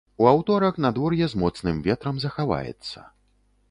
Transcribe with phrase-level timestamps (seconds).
[0.23, 3.09] У аўторак надвор'е з моцным ветрам захаваецца.